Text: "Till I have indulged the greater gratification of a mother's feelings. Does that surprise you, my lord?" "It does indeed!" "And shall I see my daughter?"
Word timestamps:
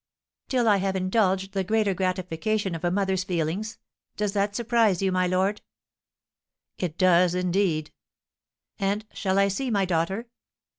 "Till 0.49 0.67
I 0.67 0.77
have 0.77 0.95
indulged 0.95 1.51
the 1.53 1.63
greater 1.63 1.93
gratification 1.93 2.73
of 2.73 2.83
a 2.83 2.89
mother's 2.89 3.23
feelings. 3.23 3.77
Does 4.17 4.33
that 4.33 4.55
surprise 4.55 5.03
you, 5.03 5.11
my 5.11 5.27
lord?" 5.27 5.61
"It 6.79 6.97
does 6.97 7.35
indeed!" 7.35 7.91
"And 8.79 9.05
shall 9.13 9.37
I 9.37 9.47
see 9.47 9.69
my 9.69 9.85
daughter?" 9.85 10.25